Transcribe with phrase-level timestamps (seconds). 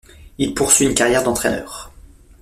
[0.39, 1.91] Il poursuit une carrière d'entraîneur.